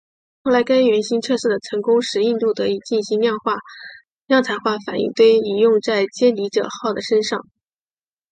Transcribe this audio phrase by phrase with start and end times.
[0.41, 3.37] 后来该原型测试的成功使印度得以进行量
[4.43, 7.39] 产化反应堆以用在歼敌者号的身上。